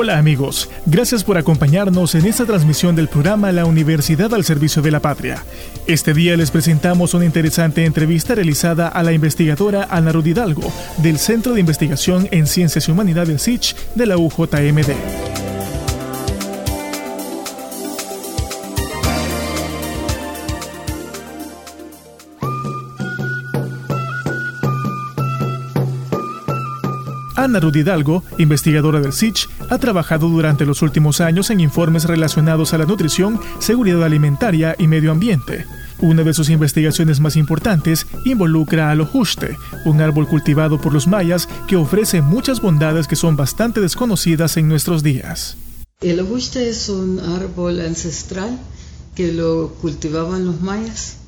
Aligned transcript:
Hola 0.00 0.16
amigos, 0.16 0.70
gracias 0.86 1.24
por 1.24 1.38
acompañarnos 1.38 2.14
en 2.14 2.24
esta 2.24 2.46
transmisión 2.46 2.94
del 2.94 3.08
programa 3.08 3.50
La 3.50 3.64
Universidad 3.64 4.32
al 4.32 4.44
Servicio 4.44 4.80
de 4.80 4.92
la 4.92 5.00
Patria. 5.00 5.44
Este 5.88 6.14
día 6.14 6.36
les 6.36 6.52
presentamos 6.52 7.14
una 7.14 7.24
interesante 7.24 7.84
entrevista 7.84 8.36
realizada 8.36 8.86
a 8.86 9.02
la 9.02 9.10
investigadora 9.10 9.88
Ana 9.90 10.12
Rudidalgo 10.12 10.72
del 10.98 11.18
Centro 11.18 11.52
de 11.52 11.58
Investigación 11.58 12.28
en 12.30 12.46
Ciencias 12.46 12.86
y 12.86 12.92
Humanidades 12.92 13.42
SICH 13.42 13.74
de 13.96 14.06
la 14.06 14.18
UJMD. 14.18 15.27
Ana 27.38 27.60
Rudidalgo, 27.60 28.24
investigadora 28.38 28.98
del 28.98 29.12
SICH, 29.12 29.48
ha 29.70 29.78
trabajado 29.78 30.28
durante 30.28 30.66
los 30.66 30.82
últimos 30.82 31.20
años 31.20 31.50
en 31.50 31.60
informes 31.60 32.02
relacionados 32.02 32.74
a 32.74 32.78
la 32.78 32.84
nutrición, 32.84 33.38
seguridad 33.60 34.02
alimentaria 34.02 34.74
y 34.76 34.88
medio 34.88 35.12
ambiente. 35.12 35.64
Una 36.00 36.24
de 36.24 36.34
sus 36.34 36.50
investigaciones 36.50 37.20
más 37.20 37.36
importantes 37.36 38.08
involucra 38.24 38.90
al 38.90 39.02
ojuste, 39.02 39.56
un 39.84 40.00
árbol 40.00 40.26
cultivado 40.26 40.80
por 40.80 40.92
los 40.92 41.06
mayas 41.06 41.48
que 41.68 41.76
ofrece 41.76 42.22
muchas 42.22 42.60
bondades 42.60 43.06
que 43.06 43.14
son 43.14 43.36
bastante 43.36 43.80
desconocidas 43.80 44.56
en 44.56 44.66
nuestros 44.66 45.04
días. 45.04 45.56
El 46.00 46.18
ojuste 46.18 46.68
es 46.68 46.88
un 46.88 47.20
árbol 47.20 47.80
ancestral 47.82 48.58
que 49.14 49.32
lo 49.32 49.74
cultivaban 49.80 50.44
los 50.44 50.60
mayas 50.60 51.18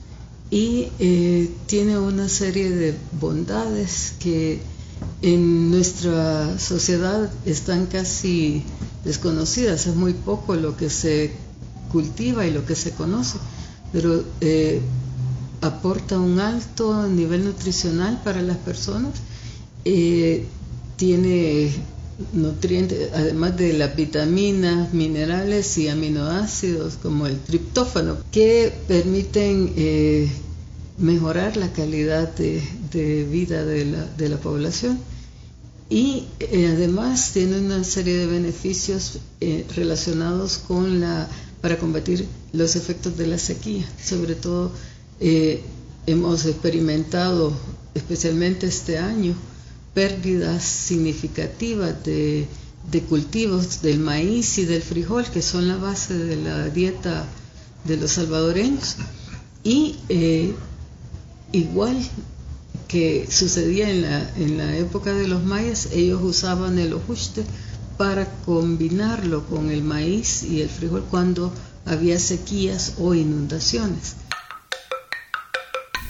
y 0.50 0.88
eh, 0.98 1.48
tiene 1.66 1.98
una 1.98 2.28
serie 2.28 2.70
de 2.70 2.96
bondades 3.20 4.14
que 4.18 4.60
en 5.22 5.70
nuestra 5.70 6.58
sociedad 6.58 7.30
están 7.44 7.86
casi 7.86 8.62
desconocidas, 9.04 9.86
es 9.86 9.94
muy 9.94 10.14
poco 10.14 10.54
lo 10.56 10.76
que 10.76 10.90
se 10.90 11.32
cultiva 11.90 12.46
y 12.46 12.52
lo 12.52 12.64
que 12.64 12.74
se 12.74 12.92
conoce, 12.92 13.38
pero 13.92 14.24
eh, 14.40 14.80
aporta 15.60 16.18
un 16.18 16.40
alto 16.40 17.06
nivel 17.06 17.44
nutricional 17.44 18.20
para 18.24 18.42
las 18.42 18.56
personas, 18.58 19.14
eh, 19.84 20.46
tiene 20.96 21.70
nutrientes, 22.32 23.10
además 23.14 23.56
de 23.56 23.72
las 23.72 23.96
vitaminas, 23.96 24.92
minerales 24.92 25.78
y 25.78 25.88
aminoácidos 25.88 26.94
como 27.02 27.26
el 27.26 27.38
triptófano, 27.40 28.18
que 28.30 28.72
permiten 28.86 29.72
eh, 29.76 30.30
mejorar 31.00 31.56
la 31.56 31.72
calidad 31.72 32.28
de, 32.34 33.24
vida 33.24 33.64
de 33.64 34.28
la, 34.28 34.36
población 34.36 34.98
y 35.88 36.26
eh, 36.38 36.70
además 36.72 37.32
tiene 37.32 37.58
una 37.58 37.82
serie 37.84 38.16
de 38.16 38.26
beneficios 38.26 39.18
eh, 39.40 39.66
relacionados 39.74 40.58
con 40.58 41.00
la 41.00 41.28
para 41.60 41.78
combatir 41.78 42.26
los 42.52 42.76
efectos 42.76 43.16
de 43.18 43.26
la 43.26 43.38
sequía. 43.38 43.84
Sobre 44.02 44.34
todo 44.34 44.72
eh, 45.20 45.62
hemos 46.06 46.46
experimentado, 46.46 47.52
especialmente 47.94 48.66
este 48.66 48.98
año, 48.98 49.34
pérdidas 49.92 50.64
significativas 50.64 52.02
de, 52.04 52.46
de 52.90 53.02
cultivos 53.02 53.82
del 53.82 53.98
maíz 53.98 54.56
y 54.58 54.64
del 54.64 54.80
frijol, 54.82 55.26
que 55.26 55.42
son 55.42 55.68
la 55.68 55.76
base 55.76 56.16
de 56.16 56.36
la 56.36 56.68
dieta 56.68 57.26
de 57.84 57.96
los 57.96 58.12
salvadoreños. 58.12 58.96
Y 59.62 59.96
igual 61.52 61.96
que 62.88 63.26
sucedía 63.30 63.88
en 63.88 64.02
la, 64.02 64.30
en 64.36 64.58
la 64.58 64.76
época 64.76 65.12
de 65.12 65.28
los 65.28 65.44
mayas, 65.44 65.88
ellos 65.92 66.20
usaban 66.22 66.78
el 66.78 66.92
ojuste 66.92 67.44
para 67.96 68.26
combinarlo 68.44 69.46
con 69.46 69.70
el 69.70 69.82
maíz 69.82 70.42
y 70.42 70.62
el 70.62 70.68
frijol 70.68 71.04
cuando 71.10 71.52
había 71.86 72.18
sequías 72.18 72.94
o 72.98 73.14
inundaciones. 73.14 74.16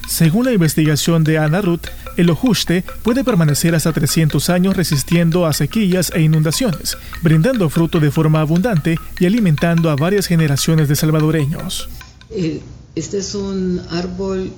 Según 0.08 0.44
la 0.44 0.52
investigación 0.52 1.24
de 1.24 1.38
Ana 1.38 1.60
Ruth, 1.62 1.86
el 2.16 2.30
ojuste 2.30 2.84
puede 3.02 3.24
permanecer 3.24 3.74
hasta 3.74 3.92
300 3.92 4.50
años 4.50 4.76
resistiendo 4.76 5.46
a 5.46 5.52
sequías 5.52 6.12
e 6.14 6.20
inundaciones, 6.20 6.96
brindando 7.22 7.70
fruto 7.70 8.00
de 8.00 8.10
forma 8.10 8.40
abundante 8.40 8.98
y 9.18 9.26
alimentando 9.26 9.88
a 9.88 9.96
varias 9.96 10.26
generaciones 10.26 10.88
de 10.88 10.96
salvadoreños. 10.96 11.88
Eh, 12.30 12.60
este 12.94 13.18
es 13.18 13.34
un 13.34 13.80
árbol 13.90 14.52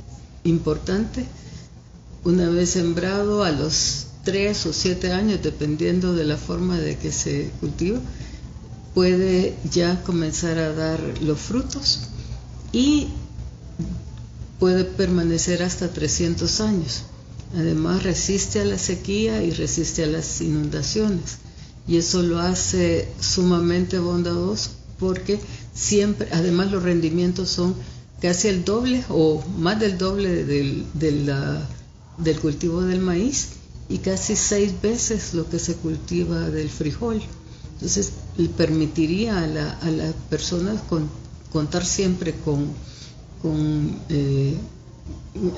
importante. 0.44 1.26
Una 2.24 2.48
vez 2.48 2.70
sembrado 2.70 3.42
a 3.42 3.50
los 3.50 4.06
tres 4.24 4.66
o 4.66 4.72
siete 4.72 5.12
años, 5.12 5.40
dependiendo 5.42 6.14
de 6.14 6.24
la 6.24 6.36
forma 6.36 6.78
de 6.78 6.96
que 6.96 7.10
se 7.12 7.50
cultiva, 7.60 8.00
puede 8.94 9.56
ya 9.70 10.02
comenzar 10.02 10.58
a 10.58 10.72
dar 10.72 11.00
los 11.22 11.38
frutos 11.38 12.00
y 12.72 13.08
puede 14.58 14.84
permanecer 14.84 15.62
hasta 15.62 15.92
300 15.92 16.60
años. 16.60 17.02
Además 17.54 18.02
resiste 18.02 18.60
a 18.60 18.64
la 18.64 18.78
sequía 18.78 19.42
y 19.42 19.50
resiste 19.50 20.04
a 20.04 20.06
las 20.06 20.40
inundaciones. 20.40 21.38
Y 21.86 21.96
eso 21.96 22.22
lo 22.22 22.38
hace 22.38 23.08
sumamente 23.20 23.98
bondadoso 23.98 24.70
porque 24.98 25.40
siempre, 25.74 26.28
además 26.30 26.70
los 26.70 26.84
rendimientos 26.84 27.48
son 27.48 27.74
casi 28.22 28.46
el 28.46 28.64
doble 28.64 29.04
o 29.08 29.42
más 29.58 29.80
del 29.80 29.98
doble 29.98 30.44
del, 30.44 30.86
del, 30.94 32.40
cultivo 32.40 32.82
del 32.82 33.00
maíz 33.00 33.48
y 33.88 33.98
casi 33.98 34.36
seis 34.36 34.80
veces 34.80 35.34
lo 35.34 35.50
que 35.50 35.58
se 35.58 35.74
cultiva 35.74 36.48
del 36.48 36.70
frijol. 36.70 37.20
Entonces, 37.74 38.12
le 38.36 38.48
permitiría 38.48 39.42
a, 39.42 39.46
la, 39.48 39.72
a 39.72 39.90
las 39.90 40.14
personas 40.30 40.80
contar 41.52 41.84
siempre 41.84 42.32
con, 42.44 42.68
con 43.42 43.98
eh, 44.08 44.54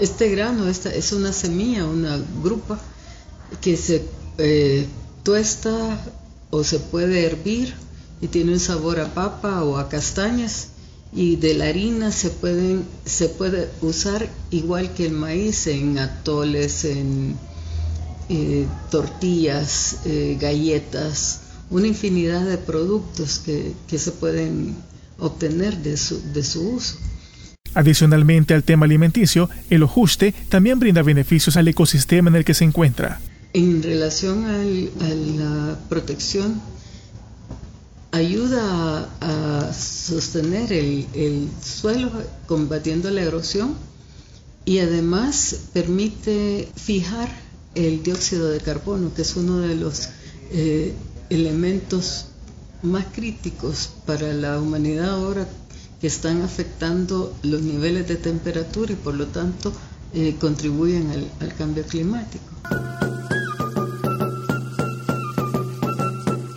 este 0.00 0.31
grano, 0.31 0.66
esta 0.66 0.92
es 0.92 1.12
una 1.12 1.34
semilla, 1.34 1.84
una 1.84 2.19
grupa 2.42 2.81
que 3.60 3.76
se 3.76 4.06
eh, 4.38 4.86
tuesta 5.22 6.02
o 6.48 6.64
se 6.64 6.78
puede 6.78 7.26
hervir 7.26 7.75
y 8.22 8.28
tiene 8.28 8.54
un 8.54 8.60
sabor 8.60 9.00
a 9.00 9.12
papa 9.12 9.62
o 9.64 9.76
a 9.76 9.91
castañas 9.91 10.69
y 11.14 11.36
de 11.36 11.54
la 11.54 11.66
harina 11.66 12.10
se 12.10 12.30
pueden 12.30 12.84
se 13.04 13.28
puede 13.28 13.70
usar 13.80 14.28
igual 14.50 14.92
que 14.94 15.06
el 15.06 15.12
maíz 15.12 15.66
en 15.69 15.98
atoles, 15.98 16.84
en 16.84 17.36
eh, 18.28 18.66
tortillas, 18.91 19.98
eh, 20.06 20.36
galletas, 20.41 21.41
una 21.70 21.86
infinidad 21.86 22.44
de 22.44 22.58
productos 22.58 23.38
que, 23.38 23.72
que 23.86 23.98
se 23.98 24.12
pueden 24.12 24.75
obtener 25.19 25.76
de 25.78 25.96
su, 25.96 26.20
de 26.32 26.43
su 26.43 26.69
uso. 26.70 26.96
Adicionalmente 27.75 28.55
al 28.55 28.62
tema 28.62 28.87
alimenticio, 28.87 29.50
el 29.69 29.82
ojuste 29.82 30.34
también 30.49 30.78
brinda 30.78 31.02
beneficios 31.02 31.56
al 31.56 31.69
ecosistema 31.69 32.31
en 32.31 32.37
el 32.37 32.44
que 32.44 32.55
se 32.55 32.64
encuentra. 32.64 33.20
En 33.52 33.82
relación 33.82 34.44
al, 34.44 34.90
a 35.00 35.08
la 35.08 35.78
protección 35.88 36.61
ayuda 38.14 39.08
a, 39.20 39.72
sostener 39.72 40.72
el, 40.72 41.49
suelo 41.61 42.11
combatiendo 42.46 43.11
la 43.11 43.22
erosión 43.22 43.75
y 44.64 44.78
además 44.78 45.56
permite 45.72 46.69
fijar 46.76 47.28
el 47.75 48.05
dióxido 48.05 48.50
de 48.50 48.61
carbono, 48.61 49.12
que 49.14 49.22
es 49.22 49.34
uno 49.34 49.58
de 49.58 49.75
los 49.75 50.11
eh, 50.52 50.94
elementos 51.28 52.26
más 52.82 53.06
críticos 53.12 53.90
para 54.06 54.32
la 54.32 54.61
humanidad 54.61 55.11
ahora 55.11 55.49
que 56.00 56.06
están 56.06 56.43
afectando 56.43 57.34
los 57.43 57.62
niveles 57.62 58.06
de 58.06 58.16
temperatura 58.16 58.93
y 58.93 58.96
por 58.96 59.14
lo 59.14 59.26
tanto 59.26 59.72
eh, 60.12 60.37
contribuyen 60.38 61.11
al 61.40 61.55
cambio 61.56 61.82
climático. 61.82 62.44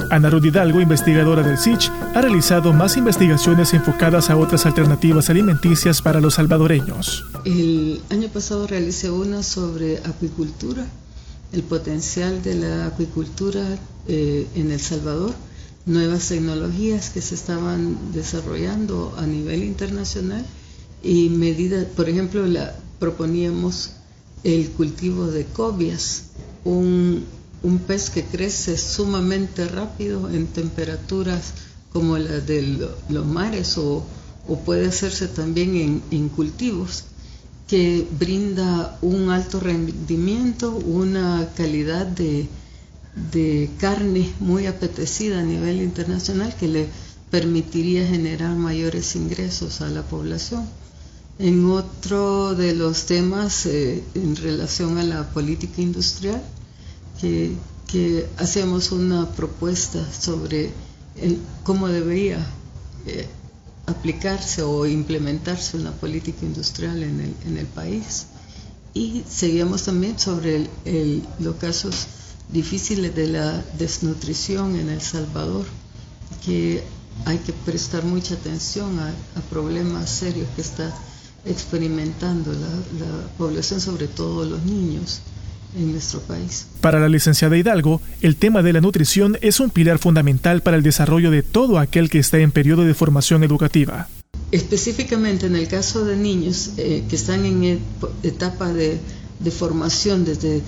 Ana 0.10 0.30
Rudy 0.30 0.50
Hidalgo, 0.50 0.82
investigadora 0.82 1.44
del 1.44 1.58
SICH, 1.58 1.90
ha 2.16 2.22
realizado 2.22 2.74
más 2.74 2.98
investigaciones 2.98 3.74
enfocadas 3.74 4.30
a 4.30 4.38
otras 4.38 4.66
alternativas 4.66 5.30
alimenticias 5.30 6.02
para 6.02 6.22
los 6.22 6.36
salvadoreños. 6.36 7.26
El 7.46 8.02
año 8.10 8.28
pasado 8.30 8.68
realicé 8.68 9.10
una 9.10 9.44
sobre 9.44 9.98
acuicultura, 10.00 10.86
el 11.54 11.64
potencial 11.64 12.42
de 12.44 12.56
la 12.56 12.88
acuicultura 12.88 13.64
eh, 14.08 14.48
en 14.56 14.72
El 14.72 14.80
Salvador, 14.80 15.34
nuevas 15.86 16.28
tecnologías 16.28 17.10
que 17.10 17.22
se 17.22 17.36
estaban 17.36 18.12
desarrollando 18.14 19.16
a 19.18 19.26
nivel 19.26 19.64
internacional 19.64 20.46
y 21.04 21.30
medidas, 21.30 21.86
por 21.86 22.10
ejemplo, 22.10 22.46
la, 22.46 22.76
proponíamos 23.00 23.92
el 24.44 24.70
cultivo 24.72 25.28
de 25.28 25.46
cobias, 25.46 26.24
un, 26.64 27.26
un 27.68 27.80
pez 27.80 28.10
que 28.10 28.24
crece 28.24 28.78
sumamente 28.78 29.68
rápido 29.68 30.30
en 30.30 30.48
temperaturas 30.48 31.54
como 31.92 32.18
las 32.18 32.48
de 32.48 32.62
los 33.10 33.26
mares 33.26 33.78
o, 33.78 34.06
puede 34.66 34.88
hacerse 34.88 35.28
también 35.28 36.02
en, 36.10 36.30
cultivos 36.30 37.04
que 37.68 38.08
brinda 38.18 38.98
un 39.02 39.30
alto 39.30 39.60
rendimiento, 39.60 40.72
una 40.72 41.50
calidad 41.58 42.06
de, 42.06 42.48
carne 43.78 44.32
muy 44.40 44.68
apetecida 44.68 45.40
a 45.40 45.44
nivel 45.44 45.82
internacional 45.82 46.56
que 46.56 46.70
le 46.70 46.88
permitiría 47.30 48.08
generar 48.08 48.56
mayores 48.56 49.18
ingresos 49.18 49.82
a 49.82 49.90
la 49.90 50.04
población. 50.04 50.64
En 51.40 51.66
otro 51.66 52.56
de 52.56 52.74
los 52.74 53.06
temas 53.06 53.66
eh, 53.66 54.02
en 54.16 54.38
relación 54.38 54.98
a 54.98 55.04
la 55.04 55.30
política 55.34 55.82
industrial, 55.82 56.42
que, 57.20 57.56
hacemos 58.38 58.92
una 58.92 59.30
propuesta 59.32 60.06
sobre 60.12 60.72
cómo 61.64 61.88
debería 61.88 62.46
eh, 63.06 63.26
aplicarse 63.86 64.62
o 64.62 64.86
implementarse 64.86 65.78
una 65.78 65.92
política 65.92 66.46
industrial 66.46 67.02
en 67.02 67.22
el, 67.22 67.34
en 67.46 67.58
el 67.58 67.66
país. 67.66 68.28
Y 68.94 69.24
seguimos 69.30 69.84
también 69.84 70.20
sobre 70.20 70.68
los 71.40 71.56
casos 71.56 72.08
difíciles 72.52 73.16
de 73.16 73.28
la 73.28 73.64
desnutrición 73.78 74.76
en 74.76 74.90
El 74.90 75.02
Salvador, 75.02 75.66
que 76.46 76.84
hay 77.26 77.38
que 77.40 77.54
prestar 77.54 78.04
mucha 78.04 78.36
atención 78.36 79.00
a, 79.00 79.14
problemas 79.50 80.10
serios 80.10 80.48
que 80.56 80.62
está 80.62 80.94
experimentando 81.46 82.52
la 82.54 83.28
población, 83.38 83.80
sobre 83.80 84.08
todo 84.08 84.46
los 84.46 84.64
niños 84.64 85.22
en 85.78 85.92
nuestro 85.92 86.20
país. 86.22 86.68
Para 86.82 87.00
la 87.00 87.10
licenciada 87.10 87.58
Hidalgo, 87.58 88.02
el 88.22 88.36
tema 88.36 88.62
de 88.64 88.74
la 88.74 88.82
nutrición 88.82 89.38
es 89.42 89.60
un 89.60 89.70
pilar 89.70 90.00
fundamental 90.00 90.62
para 90.62 90.78
el 90.78 90.84
desarrollo 90.84 91.32
de 91.32 91.44
todo 91.44 91.80
aquel 91.80 92.10
que 92.10 92.20
está 92.20 92.40
en 92.40 92.52
periodo 92.52 92.84
de 92.84 92.94
formación 92.94 93.44
educativa. 93.44 94.10
Específicamente 94.52 95.46
en 95.46 95.56
el 95.56 95.68
caso 95.68 96.06
de 96.06 96.16
niños 96.16 96.72
eh, 96.78 97.04
que 97.10 97.16
están 97.16 97.46
en 97.46 97.80
etapa 98.24 98.72
de, 98.72 98.98
de, 99.40 99.52
formación 99.52 100.26
desde 100.26 100.62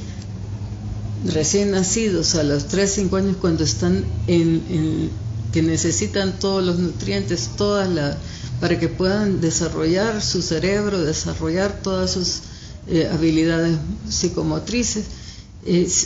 recién 1.26 1.72
nacidos 1.72 2.36
a 2.36 2.44
los 2.44 2.68
3, 2.68 2.92
5 2.92 3.16
años 3.16 3.38
cuando 3.40 3.64
están 3.64 4.04
en, 4.28 4.64
en 4.70 5.10
que 5.54 5.62
necesitan 5.62 6.40
todos 6.40 6.64
los 6.64 6.78
nutrientes, 6.80 7.52
todas 7.58 7.90
las 7.90 8.18
para 8.60 8.78
que 8.78 8.90
puedan 8.90 9.40
desarrollar 9.40 10.22
su 10.22 10.42
cerebro, 10.42 11.02
desarrollar 11.02 11.80
todas 11.82 12.12
sus 12.12 12.42
eh, 12.90 13.08
habilidades 13.12 13.78
psicomotrices. 14.10 15.06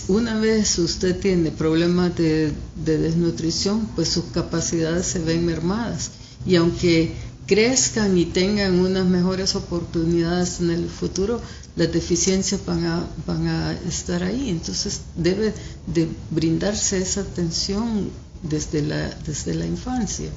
una 0.07 0.39
vez 0.39 0.79
usted 0.79 1.17
tiene 1.19 1.51
problemas 1.51 2.15
de, 2.17 2.51
desnutrición, 2.75 3.87
pues 3.95 4.09
sus 4.09 4.25
capacidades 4.25 5.05
se 5.07 5.19
ven 5.19 5.45
mermadas. 5.45 6.11
Y 6.45 6.55
aunque 6.55 7.13
crezcan 7.45 8.17
y 8.17 8.25
tengan 8.25 8.79
unas 8.79 9.05
mejores 9.05 9.55
oportunidades 9.55 10.59
en 10.59 10.71
el 10.71 10.89
futuro, 10.89 11.41
las 11.75 11.91
deficiencias 11.91 12.65
van 12.65 12.85
a, 12.85 13.07
van 13.25 13.47
a 13.47 13.73
estar 13.87 14.23
ahí. 14.23 14.49
Entonces 14.49 15.01
debe 15.15 15.53
de 15.87 16.09
brindarse 16.31 17.01
esa 17.01 17.21
atención 17.21 18.09
desde 18.41 18.81
la, 18.81 19.09
desde 19.25 19.53
la 19.55 19.65
infancia. 19.65 20.29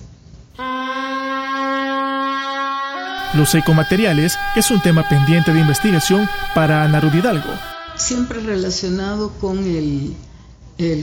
Los 3.37 3.55
ecomateriales 3.55 4.39
es 4.57 4.71
un 4.71 4.81
tema 4.81 5.07
pendiente 5.07 5.53
de 5.53 5.61
investigación 5.61 6.27
para 6.55 6.85
Ana 6.85 7.01
Rudy 7.01 7.19
Hidalgo. 7.19 7.51
Siempre 7.95 8.41
relacionado 8.41 9.31
con 9.39 9.59
el, 9.59 10.17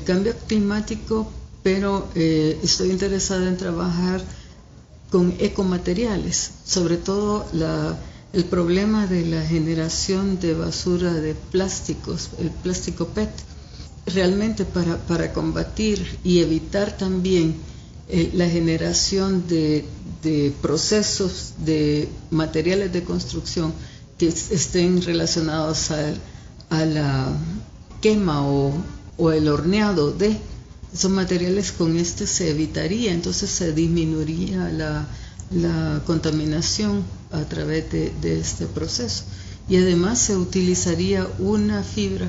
cambio 0.04 0.34
climático, 0.48 1.32
pero 1.62 2.10
eh, 2.16 2.60
estoy 2.64 2.90
interesada 2.90 3.48
en 3.48 3.58
trabajar 3.58 4.20
con 5.12 5.36
ecomateriales, 5.38 6.54
sobre 6.66 6.98
todo 6.98 7.46
el 8.34 8.46
problema 8.46 9.06
de 9.06 9.28
la 9.28 9.44
generación 9.44 10.40
de 10.40 10.56
basura 10.56 11.14
de 11.14 11.36
plásticos, 11.36 12.32
el 12.40 12.50
plástico 12.50 13.10
PET. 13.10 13.30
Realmente 14.08 14.66
para, 14.66 14.98
para 14.98 15.32
combatir 15.34 16.20
y 16.24 16.40
evitar 16.40 16.98
también 16.98 17.56
eh, 18.10 18.32
la 18.34 18.50
generación 18.50 19.48
de, 19.48 19.86
procesos 20.62 21.54
de 21.60 22.10
materiales 22.32 22.92
de 22.92 23.04
construcción 23.04 23.74
que 24.18 24.28
estén 24.28 25.02
relacionados 25.02 25.92
a, 25.92 26.86
la 26.86 27.32
quema 28.02 28.46
o, 28.46 28.74
el 29.32 29.48
horneado 29.48 30.12
de 30.12 30.38
esos 30.94 31.12
materiales 31.12 31.72
con 31.72 31.98
este 31.98 32.28
se 32.28 32.50
evitaría, 32.52 33.14
entonces 33.14 33.50
se 33.50 33.72
disminuiría 33.72 34.70
la, 34.70 35.08
contaminación 36.06 37.04
a 37.32 37.44
través 37.44 37.90
de, 37.92 38.40
este 38.40 38.66
proceso. 38.66 39.24
Y 39.70 39.78
además 39.78 40.20
se 40.20 40.36
utilizaría 40.36 41.28
una 41.40 41.84
fibra 41.84 42.28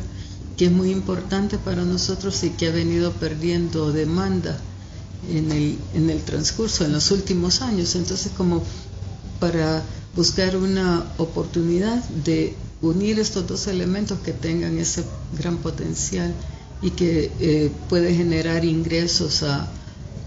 que 0.57 0.67
es 0.67 0.73
muy 0.73 0.91
importante 0.91 1.59
para 1.59 1.85
nosotros 1.85 2.45
y 2.45 2.51
que 2.51 2.69
ha 2.69 2.71
venido 2.71 3.13
perdiendo 3.13 3.93
demanda 3.93 4.61
en 5.31 5.53
el, 5.53 5.79
en 5.95 6.11
el 6.11 6.23
transcurso, 6.23 6.85
en 6.85 6.93
los 6.93 7.11
últimos 7.11 7.63
años. 7.63 7.95
Entonces, 7.95 8.33
como 8.37 8.63
para 9.41 9.83
buscar 10.15 10.57
una 10.57 11.05
oportunidad 11.19 12.03
de 12.25 12.55
unir 12.83 13.19
estos 13.19 13.47
dos 13.47 13.67
elementos 13.67 14.19
que 14.21 14.33
tengan 14.33 14.79
ese 14.79 15.05
gran 15.39 15.59
potencial 15.59 16.33
y 16.83 16.91
que 16.91 17.33
eh, 17.41 17.73
puede 17.89 18.15
generar 18.15 18.65
ingresos 18.65 19.43
a, 19.43 19.69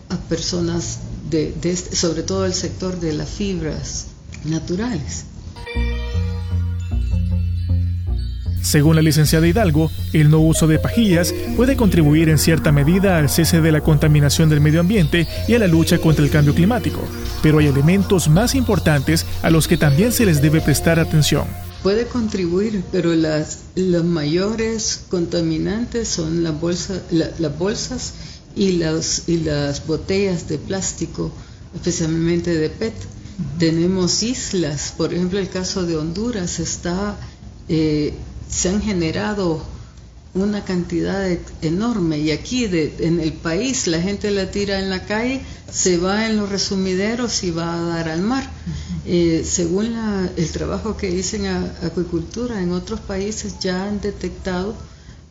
a 0.09 0.17
personas, 0.29 0.99
de, 1.29 1.53
de 1.61 1.71
este, 1.71 1.95
sobre 1.95 2.23
todo 2.23 2.45
el 2.45 2.53
sector 2.53 2.99
de 2.99 3.13
las 3.13 3.29
fibras 3.29 4.05
naturales. 4.43 5.25
Según 8.67 8.97
la 8.97 9.01
licenciada 9.01 9.47
Hidalgo, 9.47 9.89
el 10.11 10.29
no 10.29 10.39
uso 10.39 10.67
de 10.67 10.77
pajillas 10.77 11.33
puede 11.55 11.77
contribuir 11.77 12.27
en 12.27 12.37
cierta 12.37 12.73
medida 12.73 13.17
al 13.17 13.29
cese 13.29 13.61
de 13.61 13.71
la 13.71 13.79
contaminación 13.79 14.49
del 14.49 14.59
medio 14.59 14.81
ambiente 14.81 15.25
y 15.47 15.53
a 15.53 15.59
la 15.59 15.67
lucha 15.67 15.99
contra 15.99 16.25
el 16.25 16.29
cambio 16.29 16.53
climático, 16.53 16.99
pero 17.41 17.59
hay 17.59 17.67
elementos 17.67 18.27
más 18.27 18.55
importantes 18.55 19.25
a 19.41 19.51
los 19.51 19.69
que 19.69 19.77
también 19.77 20.11
se 20.11 20.25
les 20.25 20.41
debe 20.41 20.59
prestar 20.59 20.99
atención. 20.99 21.45
Puede 21.81 22.07
contribuir, 22.07 22.83
pero 22.91 23.15
las, 23.15 23.59
los 23.75 24.03
mayores 24.03 25.05
contaminantes 25.07 26.09
son 26.09 26.43
las 26.43 26.59
bolsas 26.59 28.13
y 28.53 28.73
las, 28.73 29.29
y 29.29 29.37
las 29.37 29.87
botellas 29.87 30.49
de 30.49 30.57
plástico, 30.57 31.31
especialmente 31.73 32.53
de 32.53 32.69
PET. 32.69 32.95
Tenemos 33.59 34.23
islas, 34.23 34.93
por 34.97 35.13
ejemplo 35.13 35.39
el 35.39 35.47
caso 35.47 35.85
de 35.85 35.95
Honduras 35.95 36.59
está 36.59 37.15
eh, 37.69 38.13
se 38.49 38.69
han 38.69 38.81
generado 38.81 39.61
una 40.33 40.63
cantidad 40.63 41.27
enorme. 41.61 42.19
Y 42.19 42.31
aquí 42.31 42.65
en 42.65 43.19
el 43.19 43.33
país 43.33 43.87
la 43.87 44.01
gente 44.01 44.31
la 44.31 44.51
tira 44.51 44.79
en 44.79 44.89
la 44.89 45.05
calle, 45.05 45.41
se 45.71 45.97
va 45.97 46.27
en 46.27 46.37
los 46.37 46.49
resumideros 46.49 47.43
y 47.43 47.51
va 47.51 47.73
a 47.73 47.81
dar 47.81 48.09
al 48.09 48.21
mar. 48.21 48.49
Eh, 49.05 49.43
según 49.45 49.95
el 50.35 50.51
trabajo 50.51 50.97
que 50.97 51.09
dicen 51.09 51.45
en 51.45 51.71
acuicultura, 51.83 52.61
en 52.61 52.71
otros 52.71 52.99
países 52.99 53.59
ya 53.59 53.85
han 53.85 54.01
detectado 54.01 54.75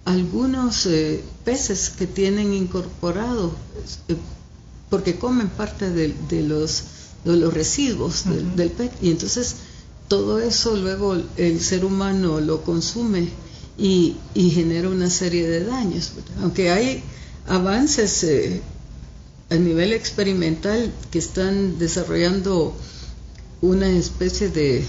algunos 0.04 0.86
eh, 0.86 1.22
peces 1.44 1.90
que 1.90 2.06
tienen 2.06 2.52
incorporado, 2.52 3.54
eh, 4.08 4.16
porque 4.88 5.16
comen 5.16 5.48
parte 5.48 5.90
de, 5.90 6.42
los, 6.42 6.84
los 7.24 7.52
residuos 7.52 8.24
del, 8.24 8.54
del 8.54 8.70
PET 8.70 8.92
y 9.02 9.10
entonces 9.10 9.56
todo 10.08 10.40
eso 10.40 10.76
luego 10.76 11.16
el 11.36 11.60
ser 11.60 11.84
humano 11.84 12.40
lo 12.40 12.62
consume 12.62 13.28
y, 13.78 14.16
genera 14.34 14.88
una 14.88 15.10
serie 15.10 15.46
de 15.48 15.64
daños. 15.64 16.12
Aunque 16.40 16.70
hay 16.70 17.02
avances 17.46 18.24
eh, 18.24 18.62
a 19.50 19.56
nivel 19.56 19.92
experimental 19.92 20.92
que 21.10 21.18
están 21.18 21.78
desarrollando 21.78 22.74
una 23.60 23.88
especie 23.88 24.48
de, 24.48 24.84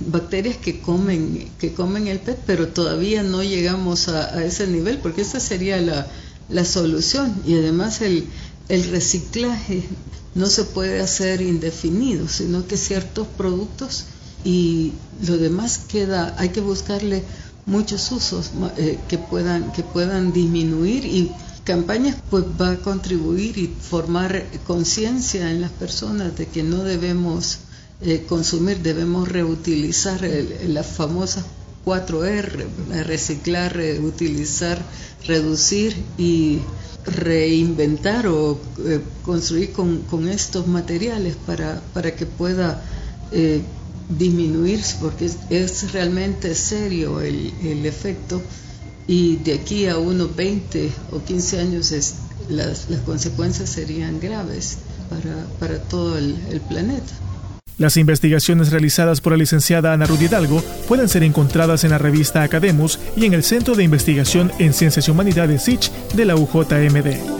bacterias 0.00 0.56
que 0.56 0.80
comen, 0.80 1.50
que 1.58 1.72
comen 1.72 2.06
el 2.06 2.20
PET, 2.20 2.38
pero 2.46 2.68
todavía 2.68 3.22
no 3.22 3.42
llegamos 3.42 4.08
a, 4.08 4.44
ese 4.44 4.66
nivel, 4.66 4.98
porque 4.98 5.22
esa 5.22 5.40
sería 5.40 5.80
la, 5.80 6.64
solución 6.64 7.34
y 7.46 7.54
además 7.54 8.00
el 8.00 8.24
reciclaje 8.68 9.82
no 10.38 10.46
se 10.46 10.64
puede 10.64 11.00
hacer 11.00 11.42
indefinido, 11.42 12.28
sino 12.28 12.66
que 12.66 12.76
ciertos 12.76 13.26
productos 13.26 14.04
y 14.44 14.92
lo 15.26 15.36
demás 15.36 15.80
queda, 15.88 16.36
hay 16.38 16.50
que 16.50 16.60
buscarle 16.60 17.24
muchos 17.66 18.10
usos 18.12 18.52
eh, 18.76 18.98
que, 19.08 19.18
puedan, 19.18 19.72
que 19.72 19.82
puedan 19.82 20.32
disminuir 20.32 21.04
y 21.04 21.32
campañas 21.64 22.16
pues 22.30 22.44
va 22.58 22.70
a 22.70 22.76
contribuir 22.76 23.58
y 23.58 23.66
formar 23.66 24.46
conciencia 24.66 25.50
en 25.50 25.60
las 25.60 25.72
personas 25.72 26.36
de 26.36 26.46
que 26.46 26.62
no 26.62 26.84
debemos 26.84 27.58
eh, 28.00 28.24
consumir, 28.28 28.78
debemos 28.78 29.28
reutilizar 29.28 30.20
las 30.66 30.86
famosas 30.86 31.44
4R, 31.84 33.04
reciclar, 33.04 33.74
reutilizar, 33.74 34.80
reducir 35.26 35.96
y 36.16 36.60
reinventar 37.06 38.26
o 38.26 38.58
eh, 38.84 39.00
construir 39.24 39.72
con, 39.72 40.02
con, 40.02 40.28
estos 40.28 40.66
materiales 40.66 41.36
para, 41.46 41.80
para 41.94 42.14
que 42.14 42.26
pueda 42.26 42.82
eh, 43.32 43.62
disminuir, 44.08 44.80
porque 45.00 45.30
es, 45.50 45.92
realmente 45.92 46.54
serio 46.54 47.20
el, 47.20 47.52
el, 47.62 47.86
efecto 47.86 48.42
y 49.06 49.36
de 49.36 49.54
aquí 49.54 49.86
a 49.86 49.98
unos 49.98 50.34
20 50.34 50.90
o 51.12 51.22
15 51.22 51.60
años 51.60 52.14
las, 52.48 52.88
las, 52.90 53.00
consecuencias 53.04 53.70
serían 53.70 54.20
graves 54.20 54.78
para, 55.08 55.46
para 55.58 55.82
todo 55.82 56.18
el 56.18 56.60
planeta. 56.68 57.27
Las 57.78 57.96
investigaciones 57.96 58.72
realizadas 58.72 59.20
por 59.20 59.32
la 59.32 59.38
licenciada 59.38 59.92
Ana 59.92 60.04
Rudy 60.04 60.24
Hidalgo 60.24 60.62
pueden 60.88 61.08
ser 61.08 61.22
encontradas 61.22 61.84
en 61.84 61.90
la 61.90 61.98
revista 61.98 62.42
Academus 62.42 62.98
y 63.16 63.24
en 63.24 63.34
el 63.34 63.44
Centro 63.44 63.76
de 63.76 63.84
Investigación 63.84 64.50
en 64.58 64.74
Ciencias 64.74 65.06
y 65.06 65.10
Humanidades 65.12 65.62
SICH 65.62 65.92
de 66.14 66.24
la 66.24 66.34
UJMD. 66.34 67.38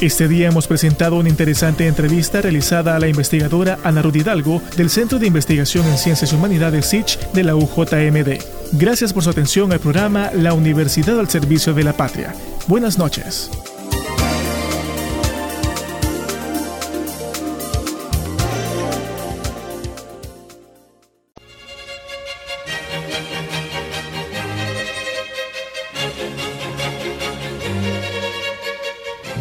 Este 0.00 0.28
día 0.28 0.48
hemos 0.48 0.66
presentado 0.66 1.16
una 1.16 1.28
interesante 1.28 1.86
entrevista 1.86 2.42
realizada 2.42 2.96
a 2.96 2.98
la 2.98 3.08
investigadora 3.08 3.78
Ana 3.84 4.02
Rudy 4.02 4.20
Hidalgo 4.20 4.60
del 4.76 4.90
Centro 4.90 5.20
de 5.20 5.28
Investigación 5.28 5.86
en 5.86 5.96
Ciencias 5.96 6.32
y 6.32 6.34
Humanidades 6.34 6.86
SICH 6.86 7.30
de 7.32 7.44
la 7.44 7.54
UJMD. 7.54 8.42
Gracias 8.72 9.12
por 9.12 9.22
su 9.22 9.30
atención 9.30 9.72
al 9.72 9.78
programa 9.78 10.32
La 10.34 10.52
Universidad 10.52 11.18
al 11.20 11.30
Servicio 11.30 11.74
de 11.74 11.84
la 11.84 11.92
Patria. 11.92 12.34
Buenas 12.66 12.98
noches. 12.98 13.50